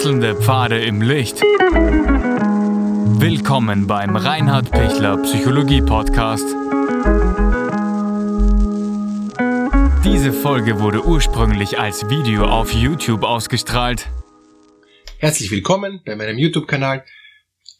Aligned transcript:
Wechselnde 0.00 0.34
Pfade 0.34 0.82
im 0.82 1.02
Licht. 1.02 1.42
Willkommen 3.20 3.86
beim 3.86 4.16
Reinhard 4.16 4.70
Pichler 4.70 5.18
Psychologie 5.18 5.82
Podcast. 5.82 6.46
Diese 10.02 10.32
Folge 10.32 10.80
wurde 10.80 11.04
ursprünglich 11.04 11.78
als 11.78 12.08
Video 12.08 12.46
auf 12.46 12.72
YouTube 12.72 13.24
ausgestrahlt. 13.24 14.08
Herzlich 15.18 15.50
willkommen 15.50 16.00
bei 16.06 16.16
meinem 16.16 16.38
YouTube-Kanal. 16.38 17.04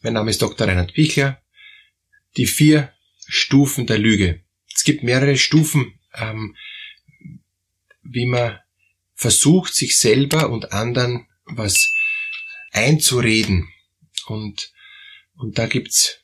Mein 0.03 0.13
Name 0.13 0.29
ist 0.29 0.43
Dr. 0.43 0.67
Reinhard 0.67 0.93
Pichler. 0.93 1.41
Die 2.37 2.45
vier 2.45 2.93
Stufen 3.25 3.87
der 3.87 3.97
Lüge. 3.97 4.41
Es 4.75 4.83
gibt 4.83 5.01
mehrere 5.01 5.37
Stufen, 5.37 5.99
ähm, 6.13 6.55
wie 8.03 8.27
man 8.27 8.59
versucht, 9.15 9.73
sich 9.73 9.97
selber 9.97 10.51
und 10.51 10.71
anderen 10.71 11.25
was 11.45 11.89
einzureden. 12.71 13.69
Und, 14.27 14.71
und 15.35 15.57
da 15.57 15.67
gibt's 15.67 16.19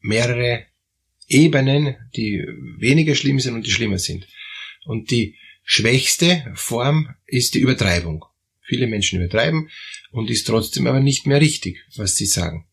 mehrere 0.00 0.66
Ebenen, 1.28 1.96
die 2.16 2.44
weniger 2.78 3.14
schlimm 3.14 3.38
sind 3.40 3.54
und 3.54 3.66
die 3.66 3.70
schlimmer 3.70 3.98
sind. 3.98 4.26
Und 4.84 5.10
die 5.10 5.36
schwächste 5.62 6.52
Form 6.54 7.14
ist 7.26 7.54
die 7.54 7.60
Übertreibung. 7.60 8.24
Viele 8.62 8.86
Menschen 8.86 9.20
übertreiben 9.20 9.70
und 10.10 10.30
ist 10.30 10.46
trotzdem 10.46 10.86
aber 10.86 11.00
nicht 11.00 11.26
mehr 11.26 11.40
richtig, 11.40 11.84
was 11.96 12.16
sie 12.16 12.26
sagen. 12.26 12.66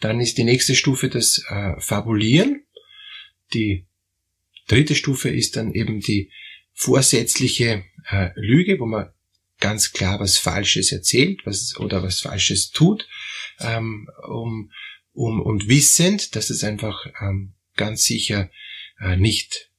Dann 0.00 0.20
ist 0.20 0.38
die 0.38 0.44
nächste 0.44 0.74
Stufe 0.74 1.08
das 1.08 1.42
äh, 1.48 1.80
Fabulieren. 1.80 2.64
Die 3.54 3.86
dritte 4.68 4.94
Stufe 4.94 5.28
ist 5.28 5.56
dann 5.56 5.72
eben 5.72 6.00
die 6.00 6.30
vorsätzliche 6.74 7.84
äh, 8.10 8.30
Lüge, 8.34 8.78
wo 8.78 8.86
man 8.86 9.10
ganz 9.60 9.92
klar 9.92 10.20
was 10.20 10.38
Falsches 10.38 10.92
erzählt 10.92 11.40
was, 11.44 11.76
oder 11.78 12.02
was 12.02 12.20
Falsches 12.20 12.70
tut, 12.70 13.08
ähm, 13.60 14.08
um, 14.26 14.70
um, 15.12 15.40
und 15.40 15.68
wissend, 15.68 16.36
dass 16.36 16.50
es 16.50 16.62
einfach 16.62 17.06
ähm, 17.20 17.54
ganz 17.74 18.04
sicher 18.04 18.50
äh, 19.00 19.16
nicht 19.16 19.70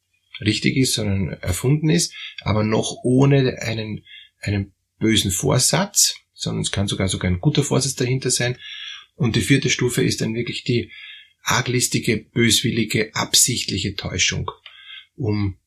richtig 0.42 0.78
ist, 0.78 0.94
sondern 0.94 1.30
erfunden 1.42 1.90
ist, 1.90 2.14
aber 2.42 2.64
noch 2.64 2.98
ohne 3.04 3.60
einen, 3.62 4.06
einen 4.42 4.74
bösen 5.00 5.32
Vorsatz, 5.32 6.16
sondern 6.34 6.62
es 6.62 6.72
kann 6.72 6.88
sogar 6.88 7.08
sogar 7.08 7.32
ein 7.32 7.40
guter 7.40 7.64
Vorsatz 7.64 7.96
dahinter 7.96 8.30
sein. 8.30 8.58
Und 9.16 9.36
die 9.36 9.42
vierte 9.42 9.70
Stufe 9.70 10.04
ist 10.04 10.22
dann 10.22 10.36
wirklich 10.36 10.64
die 10.64 10.92
arglistige, 11.42 12.18
böswillige, 12.18 13.16
absichtliche 13.16 13.96
Täuschung, 13.96 14.52
um 15.16 15.58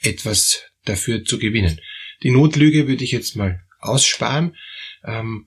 etwas 0.00 0.62
dafür 0.84 1.24
zu 1.24 1.38
gewinnen. 1.38 1.80
Die 2.24 2.30
Notlüge 2.30 2.88
würde 2.88 3.04
ich 3.04 3.12
jetzt 3.12 3.36
mal 3.36 3.62
aussparen. 3.78 4.56
Ähm, 5.04 5.46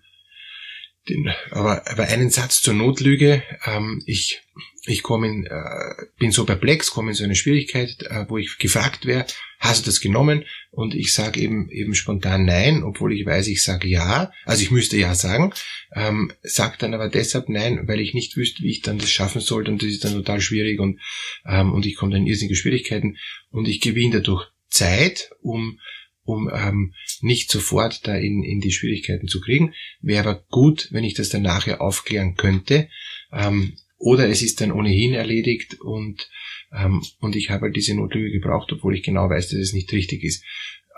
den, 1.10 1.30
aber, 1.52 1.88
aber 1.88 2.04
einen 2.04 2.30
Satz 2.30 2.62
zur 2.62 2.74
Notlüge. 2.74 3.44
Ähm, 3.66 4.02
ich 4.06 4.42
ich 4.86 5.04
komme 5.04 5.28
in, 5.28 5.46
äh, 5.46 6.06
bin 6.18 6.32
so 6.32 6.46
perplex, 6.46 6.92
komme 6.92 7.12
in 7.12 7.16
so 7.16 7.24
eine 7.24 7.36
Schwierigkeit, 7.36 8.04
äh, 8.04 8.26
wo 8.30 8.38
ich 8.38 8.58
gefragt 8.58 9.06
wäre, 9.06 9.26
hast 9.60 9.82
du 9.82 9.90
das 9.90 10.00
genommen? 10.00 10.46
Und 10.72 10.96
ich 10.96 11.14
sage 11.14 11.42
eben 11.42 11.70
eben 11.72 11.94
spontan 11.94 12.46
nein, 12.46 12.84
obwohl 12.84 13.14
ich 13.14 13.26
weiß, 13.26 13.48
ich 13.48 13.64
sage 13.64 13.88
ja. 13.88 14.32
Also 14.46 14.64
ich 14.64 14.72
müsste 14.72 14.98
ja 14.98 15.14
sagen, 15.14 15.54
ähm, 15.94 16.32
sage 16.42 16.76
dann 16.80 16.94
aber 16.94 17.10
deshalb 17.10 17.50
nein, 17.50 17.88
weil 17.88 18.00
ich 18.00 18.14
nicht 18.14 18.38
wüsste, 18.38 18.64
wie 18.64 18.72
ich 18.72 18.82
dann 18.82 18.98
das 18.98 19.12
schaffen 19.12 19.42
sollte 19.42 19.72
und 19.72 19.82
das 19.82 19.90
ist 19.90 20.06
dann 20.06 20.14
total 20.14 20.40
schwierig 20.42 20.80
und 20.80 21.00
ähm, 21.46 21.74
und 21.74 21.86
ich 21.86 21.96
komme 21.96 22.14
dann 22.14 22.22
in 22.22 22.28
irrsinnige 22.28 22.56
Schwierigkeiten 22.56 23.18
und 23.50 23.68
ich 23.68 23.82
gewinne 23.82 24.22
dadurch 24.22 24.48
Zeit, 24.70 25.32
um 25.42 25.80
um 26.28 26.50
ähm, 26.54 26.94
nicht 27.22 27.50
sofort 27.50 28.06
da 28.06 28.16
in, 28.16 28.44
in 28.44 28.60
die 28.60 28.74
Schwierigkeiten 28.74 29.30
zu 29.30 29.40
kriegen. 29.40 29.74
Wäre 30.02 30.30
aber 30.30 30.44
gut, 30.50 30.90
wenn 30.92 31.06
ich 31.06 31.14
das 31.14 31.30
dann 31.30 31.42
nachher 31.42 31.80
aufklären 31.80 32.36
könnte. 32.36 32.90
Ähm, 33.32 33.78
oder 33.98 34.28
es 34.28 34.42
ist 34.42 34.60
dann 34.60 34.74
ohnehin 34.74 35.14
erledigt 35.14 35.80
und, 35.80 36.30
ähm, 36.74 37.02
und 37.20 37.38
ich 37.38 37.50
habe 37.50 37.64
halt 37.64 37.78
diese 37.78 37.96
Notlüge 37.96 38.32
gebraucht, 38.32 38.72
obwohl 38.74 38.96
ich 38.96 39.04
genau 39.04 39.30
weiß, 39.30 39.50
dass 39.50 39.60
es 39.60 39.74
nicht 39.74 39.92
richtig 39.94 40.24
ist. 40.24 40.44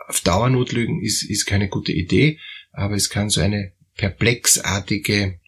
Auf 0.07 0.21
Dauer 0.21 0.49
Notlügen 0.49 1.01
ist, 1.01 1.23
ist 1.23 1.45
keine 1.45 1.69
gute 1.69 1.91
Idee, 1.91 2.39
aber 2.71 2.95
es 2.95 3.09
kann 3.09 3.29
so 3.29 3.39
eine 3.39 3.73
perplexartige, 3.95 5.39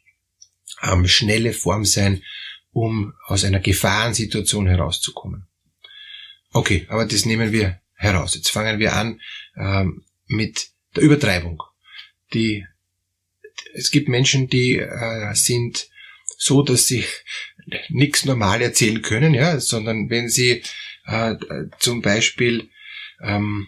ähm, 0.84 1.08
schnelle 1.08 1.54
Form 1.54 1.86
sein, 1.86 2.22
um 2.72 3.14
aus 3.26 3.44
einer 3.44 3.60
Gefahrensituation 3.60 4.68
herauszukommen. 4.68 5.48
Okay, 6.52 6.86
aber 6.88 7.06
das 7.06 7.26
nehmen 7.26 7.52
wir 7.52 7.82
heraus. 7.96 8.36
Jetzt 8.36 8.50
fangen 8.50 8.80
wir 8.80 8.94
an 8.94 9.20
ähm, 9.58 10.04
mit 10.28 10.70
der 10.96 11.04
Übertreibung. 11.04 11.62
Die, 12.34 12.66
es 13.74 13.92
gibt 13.92 14.10
Menschen, 14.10 14.48
die 14.48 14.78
äh, 14.78 15.34
sind 15.34 15.90
so, 16.38 16.62
dass 16.64 16.88
sie 16.88 17.06
nichts 17.90 18.26
normal 18.26 18.62
erzählen 18.62 19.02
können, 19.02 19.34
ja, 19.34 19.60
sondern 19.60 20.10
wenn 20.10 20.30
sie 20.30 20.64
äh, 21.06 21.36
zum 21.80 22.02
Beispiel 22.02 22.70
ähm, 23.22 23.68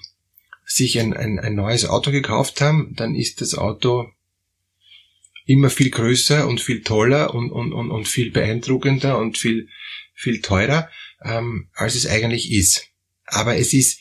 sich 0.66 1.00
ein, 1.00 1.14
ein, 1.14 1.40
ein 1.40 1.56
neues 1.56 1.86
Auto 1.86 2.12
gekauft 2.12 2.62
haben, 2.62 2.96
dann 2.96 3.16
ist 3.16 3.42
das 3.42 3.56
Auto 3.56 4.12
immer 5.46 5.70
viel 5.70 5.90
größer 5.90 6.48
und 6.48 6.62
viel 6.62 6.82
toller 6.82 7.34
und, 7.34 7.52
und, 7.52 7.74
und, 7.74 7.92
und 7.92 8.08
viel 8.08 8.32
beeindruckender 8.32 9.18
und 9.18 9.38
viel, 9.38 9.68
viel 10.14 10.42
teurer, 10.42 10.90
ähm, 11.24 11.70
als 11.74 11.96
es 11.96 12.08
eigentlich 12.08 12.52
ist. 12.52 12.88
Aber 13.26 13.58
es 13.58 13.74
ist 13.74 14.00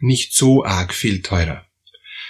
nicht 0.00 0.34
so 0.34 0.64
arg 0.64 0.94
viel 0.94 1.22
teurer, 1.22 1.66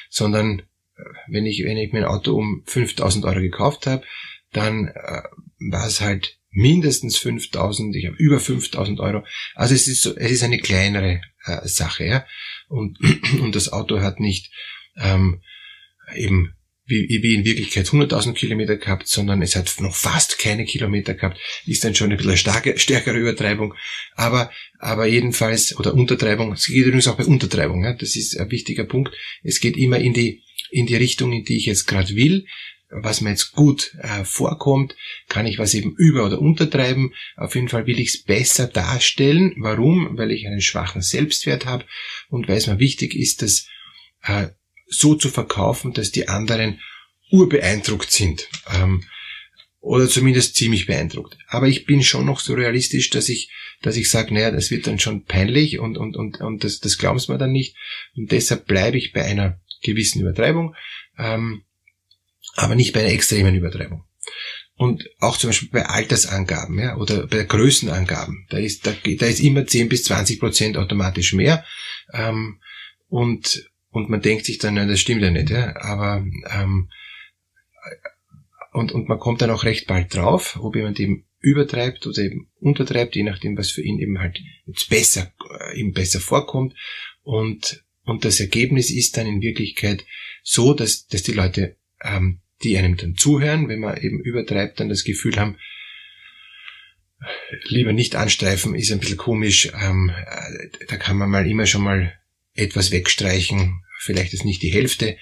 sondern 0.08 0.60
äh, 0.60 1.02
wenn 1.28 1.46
ich, 1.46 1.64
wenn 1.64 1.76
ich 1.76 1.92
mein 1.92 2.04
Auto 2.04 2.34
um 2.34 2.62
5000 2.66 3.24
Euro 3.24 3.40
gekauft 3.40 3.86
habe, 3.86 4.04
dann 4.52 4.88
äh, 4.88 5.22
war 5.70 5.86
es 5.86 6.00
halt 6.00 6.38
mindestens 6.50 7.16
5000, 7.18 7.94
ich 7.94 8.06
habe 8.06 8.16
über 8.16 8.40
5000 8.40 9.00
Euro. 9.00 9.24
Also 9.54 9.74
es 9.74 9.86
ist, 9.86 10.02
so, 10.02 10.16
es 10.16 10.32
ist 10.32 10.42
eine 10.42 10.58
kleinere 10.58 11.20
äh, 11.44 11.66
Sache, 11.66 12.04
ja. 12.04 12.26
Und, 12.68 12.98
und 13.40 13.54
das 13.54 13.72
Auto 13.72 14.00
hat 14.00 14.20
nicht 14.20 14.52
ähm, 14.96 15.42
eben 16.14 16.54
wie, 16.90 17.22
wie 17.22 17.34
in 17.34 17.44
Wirklichkeit 17.44 17.86
100.000 17.86 18.34
Kilometer 18.34 18.76
gehabt, 18.76 19.08
sondern 19.08 19.40
es 19.40 19.56
hat 19.56 19.74
noch 19.80 19.94
fast 19.94 20.38
keine 20.38 20.64
Kilometer 20.64 21.14
gehabt, 21.14 21.38
ist 21.66 21.84
dann 21.84 21.94
schon 21.94 22.10
ein 22.10 22.16
bisschen 22.16 22.36
starke, 22.36 22.78
stärkere 22.78 23.16
Übertreibung, 23.16 23.74
aber, 24.14 24.50
aber 24.78 25.06
jedenfalls, 25.06 25.78
oder 25.78 25.94
Untertreibung, 25.94 26.52
es 26.52 26.66
geht 26.66 26.84
übrigens 26.84 27.08
auch 27.08 27.16
bei 27.16 27.24
Untertreibung, 27.24 27.84
ja, 27.84 27.94
das 27.94 28.16
ist 28.16 28.38
ein 28.38 28.50
wichtiger 28.50 28.84
Punkt, 28.84 29.14
es 29.42 29.60
geht 29.60 29.76
immer 29.76 29.98
in 29.98 30.12
die, 30.12 30.42
in 30.70 30.86
die 30.86 30.96
Richtung, 30.96 31.32
in 31.32 31.44
die 31.44 31.56
ich 31.56 31.66
jetzt 31.66 31.86
gerade 31.86 32.14
will, 32.14 32.44
was 32.90 33.20
mir 33.20 33.30
jetzt 33.30 33.52
gut 33.52 33.94
äh, 34.00 34.24
vorkommt, 34.24 34.96
kann 35.28 35.46
ich 35.46 35.58
was 35.58 35.74
eben 35.74 35.94
über- 35.96 36.26
oder 36.26 36.40
untertreiben. 36.40 37.14
Auf 37.36 37.54
jeden 37.54 37.68
Fall 37.68 37.86
will 37.86 38.00
ich 38.00 38.08
es 38.08 38.22
besser 38.24 38.66
darstellen. 38.66 39.54
Warum? 39.58 40.18
Weil 40.18 40.32
ich 40.32 40.46
einen 40.46 40.60
schwachen 40.60 41.00
Selbstwert 41.00 41.66
habe 41.66 41.84
und 42.30 42.48
weil 42.48 42.56
es 42.56 42.66
mir 42.66 42.80
wichtig 42.80 43.14
ist, 43.14 43.42
dass 43.42 43.68
äh, 44.24 44.48
so 44.90 45.14
zu 45.14 45.28
verkaufen, 45.28 45.92
dass 45.92 46.10
die 46.10 46.28
anderen 46.28 46.80
urbeeindruckt 47.30 48.10
sind. 48.10 48.48
Ähm, 48.74 49.04
oder 49.80 50.08
zumindest 50.08 50.56
ziemlich 50.56 50.86
beeindruckt. 50.86 51.38
Aber 51.48 51.66
ich 51.66 51.86
bin 51.86 52.02
schon 52.02 52.26
noch 52.26 52.40
so 52.40 52.52
realistisch, 52.52 53.08
dass 53.10 53.30
ich, 53.30 53.50
dass 53.80 53.96
ich 53.96 54.10
sage, 54.10 54.34
naja, 54.34 54.50
das 54.50 54.70
wird 54.70 54.86
dann 54.86 54.98
schon 54.98 55.24
peinlich 55.24 55.78
und, 55.78 55.96
und, 55.96 56.16
und, 56.16 56.40
und 56.40 56.64
das, 56.64 56.80
das 56.80 56.98
glauben 56.98 57.18
sie 57.18 57.32
mir 57.32 57.38
dann 57.38 57.52
nicht. 57.52 57.76
Und 58.14 58.30
deshalb 58.30 58.66
bleibe 58.66 58.98
ich 58.98 59.12
bei 59.12 59.24
einer 59.24 59.58
gewissen 59.82 60.20
Übertreibung, 60.20 60.74
ähm, 61.18 61.62
aber 62.56 62.74
nicht 62.74 62.92
bei 62.92 63.00
einer 63.00 63.12
extremen 63.12 63.54
Übertreibung. 63.54 64.04
Und 64.74 65.08
auch 65.18 65.36
zum 65.36 65.48
Beispiel 65.48 65.70
bei 65.70 65.86
Altersangaben 65.86 66.78
ja, 66.78 66.96
oder 66.96 67.26
bei 67.26 67.44
Größenangaben, 67.44 68.46
da 68.50 68.58
ist, 68.58 68.86
da, 68.86 68.92
da 68.92 69.26
ist 69.26 69.40
immer 69.40 69.66
10 69.66 69.88
bis 69.88 70.04
20 70.04 70.40
Prozent 70.40 70.76
automatisch 70.76 71.32
mehr. 71.32 71.64
Ähm, 72.12 72.60
und 73.08 73.69
und 73.90 74.08
man 74.08 74.22
denkt 74.22 74.46
sich 74.46 74.58
dann, 74.58 74.74
nein, 74.74 74.88
das 74.88 75.00
stimmt 75.00 75.22
ja 75.22 75.30
nicht, 75.30 75.50
ja, 75.50 75.76
aber 75.76 76.24
ähm, 76.50 76.88
und, 78.72 78.92
und 78.92 79.08
man 79.08 79.18
kommt 79.18 79.42
dann 79.42 79.50
auch 79.50 79.64
recht 79.64 79.86
bald 79.86 80.14
drauf, 80.14 80.58
ob 80.60 80.76
jemand 80.76 81.00
eben 81.00 81.26
übertreibt 81.40 82.06
oder 82.06 82.22
eben 82.22 82.50
untertreibt, 82.60 83.16
je 83.16 83.22
nachdem, 83.22 83.56
was 83.56 83.70
für 83.70 83.82
ihn 83.82 83.98
eben 83.98 84.18
halt 84.18 84.38
jetzt 84.66 84.88
besser, 84.90 85.32
äh, 85.60 85.78
ihm 85.78 85.92
besser 85.92 86.20
vorkommt. 86.20 86.74
Und, 87.22 87.84
und 88.04 88.24
das 88.24 88.40
Ergebnis 88.40 88.90
ist 88.90 89.16
dann 89.16 89.26
in 89.26 89.40
Wirklichkeit 89.40 90.04
so, 90.42 90.74
dass, 90.74 91.06
dass 91.06 91.22
die 91.22 91.32
Leute, 91.32 91.76
ähm, 92.02 92.40
die 92.62 92.76
einem 92.76 92.96
dann 92.96 93.16
zuhören, 93.16 93.68
wenn 93.68 93.80
man 93.80 93.96
eben 94.00 94.20
übertreibt, 94.20 94.80
dann 94.80 94.88
das 94.88 95.04
Gefühl 95.04 95.36
haben, 95.36 95.56
lieber 97.64 97.92
nicht 97.92 98.16
anstreifen, 98.16 98.74
ist 98.74 98.92
ein 98.92 99.00
bisschen 99.00 99.16
komisch, 99.16 99.72
ähm, 99.80 100.10
äh, 100.10 100.68
da 100.88 100.96
kann 100.96 101.16
man 101.16 101.30
mal 101.30 101.48
immer 101.48 101.66
schon 101.66 101.82
mal 101.82 102.19
etwas 102.54 102.90
wegstreichen, 102.90 103.82
vielleicht 104.00 104.32
ist 104.32 104.44
nicht 104.44 104.62
die 104.62 104.72
Hälfte, 104.72 105.16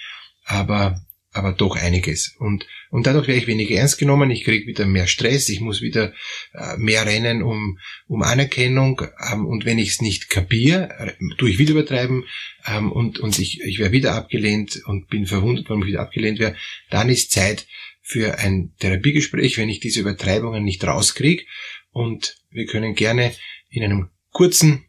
aber, 0.45 1.05
aber 1.33 1.53
doch 1.53 1.77
einiges. 1.77 2.35
Und, 2.39 2.67
und 2.91 3.07
dadurch 3.07 3.29
werde 3.29 3.41
ich 3.41 3.47
weniger 3.47 3.75
ernst 3.77 3.99
genommen, 3.99 4.31
ich 4.31 4.45
kriege 4.45 4.67
wieder 4.67 4.87
mehr 4.87 5.07
Stress, 5.07 5.49
ich 5.49 5.61
muss 5.61 5.83
wieder 5.83 6.15
äh, 6.55 6.77
mehr 6.79 7.05
rennen 7.07 7.43
um, 7.43 7.79
um 8.07 8.23
Anerkennung 8.23 9.03
ähm, 9.31 9.47
und 9.47 9.65
wenn 9.65 9.79
ich 9.79 9.91
es 9.91 10.01
nicht 10.01 10.31
kapiere, 10.31 11.17
tue 11.37 11.51
ich 11.51 11.59
wieder 11.59 11.73
übertreiben 11.73 12.25
ähm, 12.67 12.91
und, 12.91 13.19
und 13.19 13.39
ich, 13.39 13.61
ich 13.61 13.79
werde 13.79 13.93
wieder 13.93 14.15
abgelehnt 14.15 14.81
und 14.87 15.09
bin 15.09 15.27
verwundert, 15.27 15.69
warum 15.69 15.83
ich 15.83 15.89
wieder 15.89 16.01
abgelehnt 16.01 16.39
werde, 16.39 16.57
dann 16.91 17.11
ist 17.11 17.31
Zeit 17.31 17.67
für 18.01 18.39
ein 18.39 18.73
Therapiegespräch, 18.79 19.59
wenn 19.59 19.69
ich 19.69 19.81
diese 19.81 20.01
Übertreibungen 20.01 20.65
nicht 20.65 20.83
rauskriege 20.83 21.45
und 21.91 22.39
wir 22.51 22.65
können 22.65 22.95
gerne 22.95 23.35
in 23.69 23.85
einem 23.85 24.09
kurzen, 24.31 24.85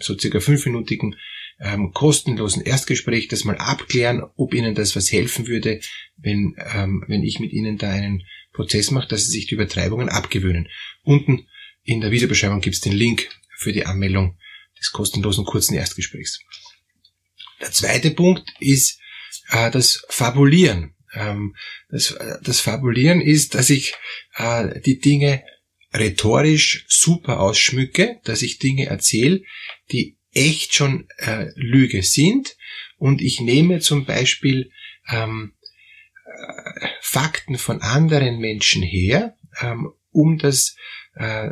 so 0.00 0.18
circa 0.18 0.40
fünfminütigen 0.40 1.14
ähm, 1.58 1.92
kostenlosen 1.92 2.62
Erstgespräch 2.62 3.28
das 3.28 3.44
mal 3.44 3.56
abklären, 3.56 4.22
ob 4.36 4.54
Ihnen 4.54 4.74
das 4.74 4.94
was 4.96 5.10
helfen 5.10 5.46
würde, 5.46 5.80
wenn, 6.16 6.54
ähm, 6.74 7.04
wenn 7.08 7.22
ich 7.22 7.40
mit 7.40 7.52
Ihnen 7.52 7.78
da 7.78 7.90
einen 7.90 8.22
Prozess 8.52 8.90
mache, 8.90 9.08
dass 9.08 9.26
Sie 9.26 9.32
sich 9.32 9.46
die 9.46 9.54
Übertreibungen 9.54 10.08
abgewöhnen. 10.08 10.68
Unten 11.02 11.46
in 11.82 12.00
der 12.00 12.10
Videobeschreibung 12.10 12.60
gibt 12.60 12.76
es 12.76 12.82
den 12.82 12.92
Link 12.92 13.28
für 13.56 13.72
die 13.72 13.86
Anmeldung 13.86 14.38
des 14.78 14.92
kostenlosen 14.92 15.44
kurzen 15.44 15.74
Erstgesprächs. 15.74 16.40
Der 17.60 17.72
zweite 17.72 18.10
Punkt 18.10 18.52
ist 18.60 19.00
äh, 19.50 19.70
das 19.70 20.04
Fabulieren. 20.08 20.94
Ähm, 21.14 21.56
das, 21.88 22.16
das 22.42 22.60
Fabulieren 22.60 23.20
ist, 23.20 23.54
dass 23.54 23.70
ich 23.70 23.94
äh, 24.36 24.80
die 24.80 24.98
Dinge 24.98 25.42
rhetorisch 25.94 26.84
super 26.88 27.40
ausschmücke, 27.40 28.20
dass 28.24 28.42
ich 28.42 28.58
Dinge 28.58 28.86
erzähle, 28.86 29.42
die 29.92 30.15
echt 30.36 30.74
schon 30.74 31.08
äh, 31.18 31.46
Lüge 31.54 32.02
sind. 32.02 32.56
Und 32.98 33.20
ich 33.20 33.40
nehme 33.40 33.80
zum 33.80 34.04
Beispiel 34.04 34.70
ähm, 35.08 35.54
äh, 36.24 36.88
Fakten 37.00 37.58
von 37.58 37.82
anderen 37.82 38.38
Menschen 38.38 38.82
her, 38.82 39.36
ähm, 39.60 39.92
um 40.10 40.38
das 40.38 40.76
äh, 41.14 41.50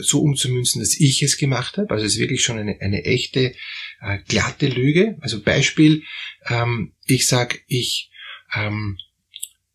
so 0.00 0.20
umzumünzen, 0.20 0.80
dass 0.80 0.98
ich 0.98 1.22
es 1.22 1.36
gemacht 1.36 1.76
habe. 1.76 1.90
Also 1.90 2.06
es 2.06 2.14
ist 2.14 2.20
wirklich 2.20 2.42
schon 2.42 2.58
eine, 2.58 2.80
eine 2.80 3.04
echte 3.04 3.54
äh, 4.00 4.18
glatte 4.26 4.68
Lüge. 4.68 5.18
Also 5.20 5.42
Beispiel, 5.42 6.02
ähm, 6.48 6.94
ich 7.04 7.26
sag, 7.26 7.60
ich 7.66 8.10
ähm, 8.54 8.98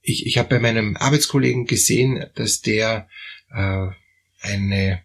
ich, 0.08 0.26
ich 0.26 0.38
habe 0.38 0.50
bei 0.50 0.60
meinem 0.60 0.96
Arbeitskollegen 0.96 1.66
gesehen, 1.66 2.26
dass 2.36 2.62
der 2.62 3.10
äh, 3.52 3.88
eine 4.40 5.04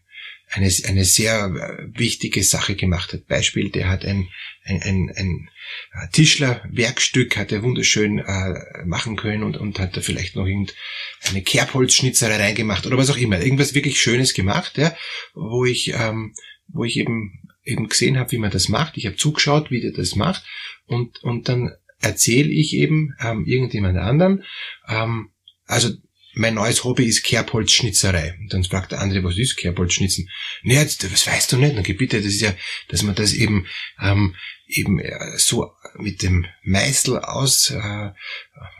eine, 0.52 0.70
eine 0.86 1.04
sehr 1.04 1.46
äh, 1.46 1.98
wichtige 1.98 2.42
Sache 2.42 2.76
gemacht 2.76 3.12
hat. 3.12 3.26
Beispiel, 3.26 3.70
der 3.70 3.88
hat 3.88 4.04
ein, 4.04 4.28
ein, 4.64 4.82
ein, 4.82 5.12
ein 5.16 5.48
äh, 5.94 6.08
Tischlerwerkstück, 6.12 7.36
hat 7.36 7.52
er 7.52 7.62
wunderschön 7.62 8.18
äh, 8.18 8.84
machen 8.84 9.16
können 9.16 9.42
und, 9.42 9.56
und 9.56 9.78
hat 9.78 9.96
da 9.96 10.00
vielleicht 10.00 10.36
noch 10.36 10.46
irgendeine 10.46 11.42
Kerbholzschnitzerei 11.42 12.36
reingemacht 12.36 12.86
oder 12.86 12.98
was 12.98 13.10
auch 13.10 13.16
immer. 13.16 13.40
Irgendwas 13.40 13.74
wirklich 13.74 14.00
Schönes 14.00 14.34
gemacht, 14.34 14.76
ja, 14.76 14.94
wo 15.34 15.64
ich, 15.64 15.94
ähm, 15.94 16.34
wo 16.68 16.84
ich 16.84 16.98
eben 16.98 17.38
eben 17.64 17.88
gesehen 17.88 18.18
habe, 18.18 18.32
wie 18.32 18.38
man 18.38 18.50
das 18.50 18.68
macht. 18.68 18.96
Ich 18.96 19.06
habe 19.06 19.16
zugeschaut, 19.16 19.70
wie 19.70 19.80
der 19.80 19.92
das 19.92 20.16
macht 20.16 20.44
und, 20.86 21.22
und 21.22 21.48
dann 21.48 21.70
erzähle 22.00 22.50
ich 22.50 22.74
eben 22.74 23.14
ähm, 23.20 23.44
irgendjemand 23.46 23.96
anderen. 23.98 24.42
Ähm, 24.88 25.30
also 25.66 25.90
mein 26.34 26.54
neues 26.54 26.84
Hobby 26.84 27.04
ist 27.04 27.22
Kerbholzschnitzerei. 27.24 28.36
Und 28.40 28.52
dann 28.52 28.64
fragt 28.64 28.92
der 28.92 29.00
andere, 29.00 29.24
was 29.24 29.38
ist 29.38 29.56
Kerbholzschnitzen? 29.56 30.28
Nee, 30.62 30.74
jetzt, 30.74 31.10
was 31.12 31.26
weißt 31.26 31.52
du 31.52 31.58
nicht? 31.58 31.76
Dann 31.76 31.82
bitte, 31.82 32.18
das 32.18 32.32
ist 32.32 32.40
ja, 32.40 32.54
dass 32.88 33.02
man 33.02 33.14
das 33.14 33.34
eben, 33.34 33.66
ähm, 34.00 34.34
eben 34.76 34.98
äh, 34.98 35.36
so 35.36 35.72
mit 35.96 36.22
dem 36.22 36.46
Meißel 36.64 37.18
aus, 37.18 37.70
äh, 37.70 38.10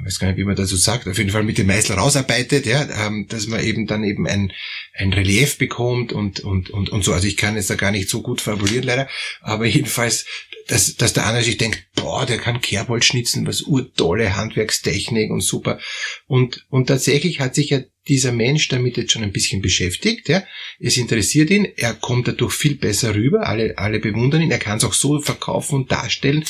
weiß 0.04 0.18
gar 0.18 0.28
nicht, 0.28 0.38
wie 0.38 0.44
man 0.44 0.56
so 0.56 0.76
sagt, 0.76 1.06
auf 1.06 1.18
jeden 1.18 1.30
Fall 1.30 1.42
mit 1.42 1.58
dem 1.58 1.66
Meißel 1.66 1.96
rausarbeitet, 1.96 2.66
ja, 2.66 3.06
ähm, 3.06 3.26
dass 3.28 3.46
man 3.46 3.62
eben 3.62 3.86
dann 3.86 4.04
eben 4.04 4.26
ein, 4.26 4.52
ein 4.94 5.12
Relief 5.12 5.58
bekommt 5.58 6.12
und, 6.12 6.40
und, 6.40 6.70
und, 6.70 6.90
und 6.90 7.04
so. 7.04 7.12
Also 7.12 7.26
ich 7.26 7.36
kann 7.36 7.56
es 7.56 7.66
da 7.66 7.74
gar 7.74 7.90
nicht 7.90 8.08
so 8.08 8.22
gut 8.22 8.40
formulieren 8.40 8.84
leider, 8.84 9.08
aber 9.40 9.66
jedenfalls, 9.66 10.26
dass, 10.68 10.96
dass 10.96 11.12
der 11.12 11.26
andere 11.26 11.44
sich 11.44 11.58
denkt, 11.58 11.86
boah, 11.94 12.24
der 12.24 12.38
kann 12.38 12.60
Kerbholz 12.60 13.04
schnitzen, 13.04 13.46
was 13.46 13.62
urtolle 13.62 14.36
Handwerkstechnik 14.36 15.30
und 15.30 15.40
super. 15.40 15.78
Und, 16.26 16.66
und 16.70 16.86
tatsächlich 16.86 17.40
hat 17.40 17.54
sich 17.54 17.70
ja 17.70 17.80
dieser 18.08 18.32
Mensch 18.32 18.68
damit 18.68 18.96
jetzt 18.96 19.12
schon 19.12 19.22
ein 19.22 19.32
bisschen 19.32 19.62
beschäftigt. 19.62 20.28
Ja. 20.28 20.42
Es 20.80 20.96
interessiert 20.96 21.50
ihn, 21.50 21.66
er 21.76 21.94
kommt 21.94 22.28
dadurch 22.28 22.52
viel 22.52 22.76
besser 22.76 23.14
rüber, 23.14 23.46
alle, 23.46 23.78
alle 23.78 24.00
bewundern 24.00 24.42
ihn, 24.42 24.50
er 24.50 24.58
kann 24.58 24.78
es 24.78 24.84
auch 24.84 24.92
so 24.92 25.20
verkaufen 25.20 25.76
und 25.76 25.92
darstellen, 25.92 26.44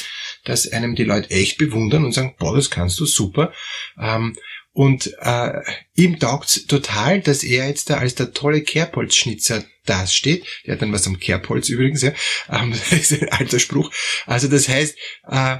dass 0.44 0.69
einem 0.69 0.94
die 0.94 1.04
Leute 1.04 1.31
echt 1.31 1.58
bewundern 1.58 2.04
und 2.04 2.12
sagen, 2.12 2.34
boah, 2.38 2.56
das 2.56 2.70
kannst 2.70 2.99
du 3.00 3.06
super. 3.06 3.52
Ähm, 4.00 4.37
und 4.72 5.12
äh, 5.20 5.60
ihm 5.94 6.19
taugt's 6.19 6.66
total, 6.66 7.20
dass 7.20 7.44
er 7.44 7.69
jetzt 7.69 7.90
da 7.90 7.98
als 7.98 8.14
der 8.14 8.32
tolle 8.32 8.62
Kerbholzschnitzer 8.62 9.64
dasteht. 9.84 10.46
Der 10.64 10.74
hat 10.74 10.82
dann 10.82 10.92
was 10.92 11.06
am 11.06 11.19
Kerbholz 11.19 11.69
übrigens, 11.69 12.02
ja. 12.02 12.12
Ähm, 12.50 12.72
das 12.72 12.92
ist 12.92 13.22
ein 13.22 13.28
alter 13.30 13.58
Spruch. 13.58 13.90
Also 14.26 14.48
das 14.48 14.69
heißt, 14.69 14.96
äh, 15.28 15.56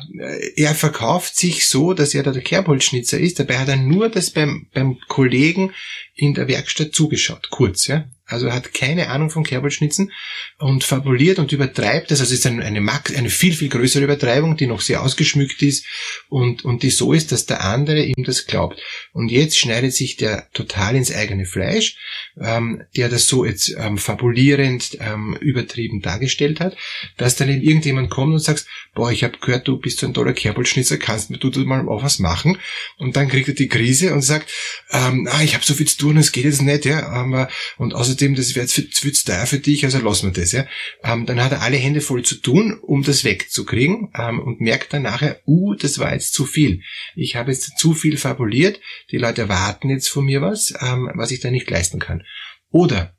er 0.57 0.75
verkauft 0.75 1.37
sich 1.37 1.67
so, 1.67 1.93
dass 1.93 2.15
er 2.15 2.23
da 2.23 2.33
der 2.33 2.43
Kerbholzschnitzer 2.43 3.19
ist. 3.19 3.39
Dabei 3.39 3.59
hat 3.59 3.69
er 3.69 3.77
nur 3.77 4.09
das 4.09 4.31
beim, 4.31 4.69
beim 4.73 4.99
Kollegen 5.09 5.75
in 6.15 6.35
der 6.35 6.49
Werkstatt 6.49 6.95
zugeschaut, 6.95 7.51
kurz, 7.51 7.87
ja. 7.87 8.09
Also 8.33 8.47
er 8.47 8.55
hat 8.55 8.75
keine 8.75 9.09
Ahnung 9.09 9.31
von 9.31 9.45
Kerbholzschnitzen 9.45 10.13
und 10.59 10.85
fabuliert 10.85 11.39
und 11.39 11.53
übertreibt 11.53 12.11
das. 12.11 12.21
Also 12.21 12.33
es 12.33 12.41
ist 12.41 12.47
eine, 12.47 12.65
eine, 12.65 12.81
eine 13.17 13.31
viel, 13.31 13.55
viel 13.55 13.69
größere 13.69 14.05
Übertreibung, 14.05 14.57
die 14.57 14.67
noch 14.67 14.81
sehr 14.81 15.03
ausgeschmückt 15.03 15.63
ist 15.63 15.87
und, 16.29 16.65
und 16.65 16.83
die 16.83 16.91
so 16.91 17.13
ist, 17.13 17.33
dass 17.33 17.47
der 17.47 17.65
andere 17.65 18.03
ihm 18.03 18.25
das 18.25 18.47
glaubt. 18.47 18.81
Und 19.13 19.31
jetzt 19.31 19.59
schneidet 19.59 19.95
sich 19.95 20.17
der 20.17 20.49
total 20.53 20.97
ins 20.97 21.13
eigene 21.13 21.47
Fleisch, 21.47 21.97
ähm, 22.41 22.83
der 22.97 23.09
das 23.09 23.27
so 23.27 23.45
jetzt 23.45 23.75
ähm, 23.79 23.99
fabulierend 23.99 24.99
ähm, 25.01 25.37
übertrieben 25.41 26.01
dargestellt 26.01 26.61
hat, 26.61 26.77
dass 27.17 27.37
dann 27.37 27.49
eben 27.49 27.63
irgendjemand 27.63 28.11
kommt 28.11 28.33
und 28.33 28.41
sagt, 28.41 28.67
boah, 28.95 29.11
ich 29.11 29.25
habe 29.25 29.39
gehört, 29.39 29.69
du 29.69 29.79
bist 29.79 29.99
so 29.99 30.07
ein 30.07 30.15
toller 30.15 30.33
Kerbholzschnitzer, 30.33 30.99
kannst 30.99 31.31
du, 31.31 31.51
du 31.51 31.61
mal 31.61 31.89
auch 31.89 32.03
was 32.03 32.19
machen? 32.19 32.59
Und 32.99 33.17
dann 33.17 33.29
kriegt 33.29 33.49
er 33.49 33.55
die 33.55 33.69
Krise 33.69 34.13
und 34.13 34.23
sagt, 34.23 34.51
ähm, 34.91 35.29
ah, 35.31 35.43
ich 35.43 35.55
habe 35.55 35.65
so 35.65 35.75
viel 35.75 35.87
zu 35.87 35.99
tun, 35.99 36.17
es 36.17 36.33
geht 36.33 36.45
jetzt 36.45 36.63
nicht, 36.63 36.85
ja. 36.85 37.09
Aber, 37.09 37.49
und 37.77 37.95
außerdem, 37.95 38.22
das 38.35 38.55
wird 38.55 38.69
zu 38.69 39.25
teuer 39.25 39.47
für 39.47 39.59
dich, 39.59 39.85
also 39.85 39.99
lassen 39.99 40.35
wir 40.35 40.41
das, 40.43 40.53
ja. 40.53 40.67
Ähm, 41.05 41.27
dann 41.27 41.43
hat 41.43 41.53
er 41.53 41.63
alle 41.63 41.77
Hände 41.77 42.01
voll 42.01 42.25
zu 42.25 42.37
tun, 42.37 42.79
um 42.81 43.03
das 43.03 43.25
wegzukriegen 43.25 44.11
ähm, 44.17 44.41
und 44.41 44.61
merkt 44.61 44.93
dann 44.93 45.03
nachher, 45.03 45.41
uh, 45.47 45.75
das 45.75 45.99
war 45.99 46.13
jetzt 46.13 46.33
zu 46.33 46.47
viel. 46.47 46.83
Ich 47.15 47.37
habe 47.37 47.51
jetzt 47.51 47.79
zu 47.79 47.95
viel 47.95 48.17
fabuliert, 48.17 48.81
die 49.11 49.19
Leute 49.19 49.43
erwarten 49.43 49.91
jetzt 49.91 50.09
von 50.09 50.25
mir 50.25 50.41
was, 50.41 50.73
ähm, 50.81 51.11
was 51.15 51.31
ich 51.31 51.41
da 51.41 51.51
nicht 51.51 51.69
leisten 51.71 51.99
kann. 51.99 52.23
Oder 52.71 53.15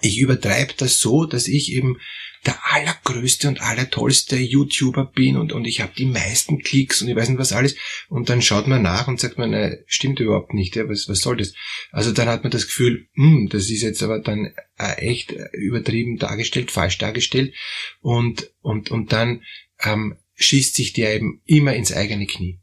ich 0.00 0.18
übertreibe 0.18 0.74
das 0.76 1.00
so, 1.00 1.24
dass 1.24 1.48
ich 1.48 1.72
eben 1.72 1.98
der 2.46 2.58
allergrößte 2.72 3.48
und 3.48 3.60
allertollste 3.60 4.36
YouTuber 4.36 5.06
bin 5.06 5.36
und, 5.36 5.52
und 5.52 5.64
ich 5.64 5.80
habe 5.80 5.92
die 5.96 6.06
meisten 6.06 6.60
Klicks 6.62 7.02
und 7.02 7.08
ich 7.08 7.16
weiß 7.16 7.28
nicht 7.28 7.38
was 7.38 7.52
alles. 7.52 7.76
Und 8.08 8.28
dann 8.28 8.42
schaut 8.42 8.66
man 8.66 8.82
nach 8.82 9.08
und 9.08 9.20
sagt 9.20 9.38
man, 9.38 9.50
ne, 9.50 9.82
stimmt 9.86 10.20
überhaupt 10.20 10.54
nicht, 10.54 10.76
ja, 10.76 10.88
was, 10.88 11.08
was 11.08 11.20
soll 11.20 11.36
das? 11.36 11.54
Also 11.90 12.12
dann 12.12 12.28
hat 12.28 12.44
man 12.44 12.50
das 12.50 12.66
Gefühl, 12.66 13.08
hm, 13.14 13.48
das 13.50 13.70
ist 13.70 13.82
jetzt 13.82 14.02
aber 14.02 14.20
dann 14.20 14.52
äh, 14.78 14.94
echt 14.98 15.34
übertrieben 15.52 16.18
dargestellt, 16.18 16.70
falsch 16.70 16.98
dargestellt. 16.98 17.54
Und, 18.00 18.50
und, 18.60 18.90
und 18.90 19.12
dann 19.12 19.42
ähm, 19.80 20.16
schießt 20.36 20.74
sich 20.74 20.92
der 20.92 21.14
eben 21.16 21.42
immer 21.44 21.74
ins 21.74 21.92
eigene 21.92 22.26
Knie. 22.26 22.60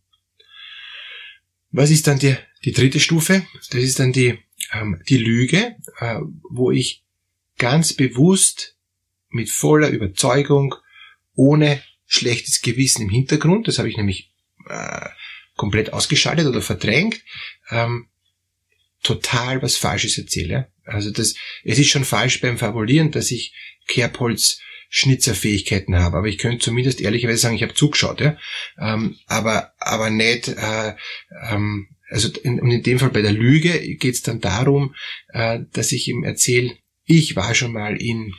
Was 1.71 1.91
ist 1.91 2.07
dann 2.07 2.19
die, 2.19 2.35
die 2.63 2.71
dritte 2.71 2.99
Stufe? 2.99 3.45
Das 3.69 3.81
ist 3.81 3.99
dann 3.99 4.13
die, 4.13 4.39
ähm, 4.71 5.01
die 5.09 5.17
Lüge, 5.17 5.75
äh, 5.99 6.19
wo 6.49 6.71
ich 6.71 7.03
ganz 7.57 7.93
bewusst 7.93 8.74
mit 9.35 9.49
voller 9.49 9.89
Überzeugung, 9.89 10.75
ohne 11.35 11.83
schlechtes 12.07 12.61
Gewissen 12.61 13.03
im 13.03 13.09
Hintergrund, 13.09 13.67
das 13.67 13.77
habe 13.77 13.89
ich 13.89 13.97
nämlich 13.97 14.31
äh, 14.67 15.09
komplett 15.55 15.93
ausgeschaltet 15.93 16.47
oder 16.47 16.61
verdrängt, 16.61 17.21
ähm, 17.69 18.07
total 19.03 19.61
was 19.61 19.75
Falsches 19.75 20.17
erzähle. 20.17 20.71
Also 20.85 21.11
das, 21.11 21.35
es 21.63 21.79
ist 21.79 21.89
schon 21.89 22.05
falsch 22.05 22.41
beim 22.41 22.57
Fabulieren, 22.57 23.11
dass 23.11 23.31
ich 23.31 23.53
Kerbholz 23.87 24.59
Schnitzerfähigkeiten 24.89 25.95
habe, 25.95 26.17
aber 26.17 26.27
ich 26.27 26.37
könnte 26.37 26.59
zumindest 26.59 27.01
ehrlicherweise 27.01 27.39
sagen, 27.39 27.55
ich 27.55 27.63
habe 27.63 27.73
zugeschaut, 27.73 28.21
ja, 28.21 28.37
ähm, 28.79 29.17
aber 29.25 29.73
aber 29.79 30.09
nicht, 30.09 30.47
äh, 30.47 30.95
ähm, 31.49 31.89
also 32.09 32.29
in, 32.43 32.61
und 32.61 32.71
in 32.71 32.83
dem 32.83 32.99
Fall 32.99 33.09
bei 33.09 33.21
der 33.21 33.33
Lüge 33.33 33.95
geht 33.97 34.13
es 34.13 34.21
dann 34.21 34.39
darum, 34.39 34.95
äh, 35.29 35.59
dass 35.73 35.91
ich 35.91 36.07
ihm 36.07 36.23
erzähle, 36.23 36.77
ich 37.03 37.35
war 37.35 37.53
schon 37.55 37.73
mal 37.73 37.99
in 38.01 38.33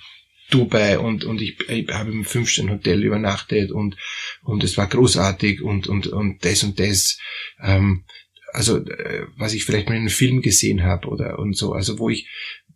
Dubai 0.50 0.98
und, 0.98 1.24
und 1.24 1.40
ich, 1.40 1.58
ich 1.68 1.88
habe 1.88 2.12
im 2.12 2.24
Fünf-Sterne-Hotel 2.24 3.02
übernachtet 3.04 3.70
und, 3.70 3.96
und 4.42 4.64
es 4.64 4.76
war 4.76 4.86
großartig 4.86 5.62
und, 5.62 5.86
und, 5.86 6.06
und 6.06 6.44
das 6.44 6.62
und 6.62 6.78
das, 6.78 7.18
ähm, 7.62 8.04
also 8.52 8.78
äh, 8.78 9.26
was 9.36 9.54
ich 9.54 9.64
vielleicht 9.64 9.88
mal 9.88 9.94
in 9.94 10.02
einem 10.02 10.10
Film 10.10 10.40
gesehen 10.42 10.82
habe 10.82 11.08
oder 11.08 11.38
und 11.38 11.56
so, 11.56 11.72
also 11.72 11.98
wo 11.98 12.08
ich, 12.08 12.28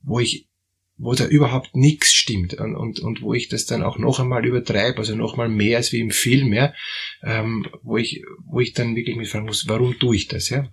wo 0.02 0.20
ich 0.20 0.48
wo 1.02 1.14
da 1.14 1.26
überhaupt 1.26 1.74
nichts 1.74 2.12
stimmt 2.12 2.54
und, 2.54 2.76
und, 2.76 3.00
und 3.00 3.22
wo 3.22 3.32
ich 3.32 3.48
das 3.48 3.64
dann 3.64 3.82
auch 3.82 3.96
noch 3.98 4.20
einmal 4.20 4.44
übertreibe, 4.44 4.98
also 4.98 5.16
noch 5.16 5.34
mal 5.36 5.48
mehr 5.48 5.78
als 5.78 5.92
wie 5.92 6.00
im 6.00 6.10
Film, 6.10 6.52
ja, 6.52 6.74
ähm, 7.22 7.66
wo 7.82 7.96
ich, 7.96 8.22
wo 8.44 8.60
ich 8.60 8.74
dann 8.74 8.94
wirklich 8.94 9.16
mich 9.16 9.30
fragen 9.30 9.46
muss, 9.46 9.66
warum 9.66 9.98
tue 9.98 10.16
ich 10.16 10.28
das, 10.28 10.50
ja? 10.50 10.70